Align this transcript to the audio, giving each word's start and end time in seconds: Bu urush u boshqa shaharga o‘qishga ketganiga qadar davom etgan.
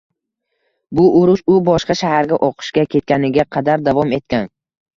Bu 0.99 1.03
urush 1.19 1.43
u 1.57 1.59
boshqa 1.67 1.97
shaharga 2.01 2.41
o‘qishga 2.49 2.87
ketganiga 2.97 3.49
qadar 3.57 3.87
davom 3.93 4.21
etgan. 4.21 4.53